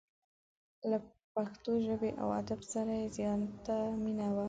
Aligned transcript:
له 0.89 0.97
پښتو 1.35 1.71
ژبې 1.85 2.11
او 2.21 2.27
ادب 2.41 2.61
سره 2.73 2.93
یې 3.01 3.07
زیاته 3.15 3.77
مینه 4.03 4.27
وه. 4.33 4.39